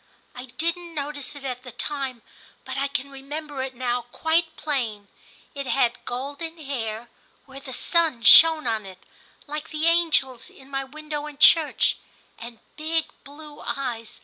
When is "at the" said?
1.43-1.71